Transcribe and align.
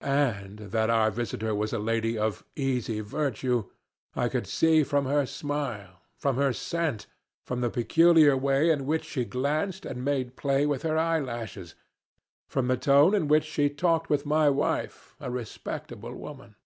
And 0.00 0.58
that 0.58 0.90
our 0.90 1.12
visitor 1.12 1.54
was 1.54 1.72
a 1.72 1.78
lady 1.78 2.18
of 2.18 2.44
easy 2.56 2.98
virtue 2.98 3.70
I 4.16 4.28
could 4.28 4.48
see 4.48 4.82
from 4.82 5.04
her 5.06 5.24
smile, 5.26 6.02
from 6.18 6.34
her 6.38 6.52
scent, 6.52 7.06
from 7.46 7.60
the 7.60 7.70
peculiar 7.70 8.36
way 8.36 8.70
in 8.70 8.84
which 8.84 9.04
she 9.04 9.24
glanced 9.24 9.86
and 9.86 10.04
made 10.04 10.34
play 10.34 10.66
with 10.66 10.82
her 10.82 10.98
eyelashes, 10.98 11.76
from 12.48 12.66
the 12.66 12.76
tone 12.76 13.14
in 13.14 13.28
which 13.28 13.44
she 13.44 13.70
talked 13.70 14.10
with 14.10 14.26
my 14.26 14.50
wife 14.50 15.14
a 15.20 15.30
respectable 15.30 16.16
woman. 16.16 16.56